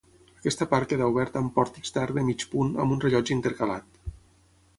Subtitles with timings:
[0.39, 4.03] Aquesta part queda oberta amb pòrtics d'arc de mig punt amb un rellotge intercalat.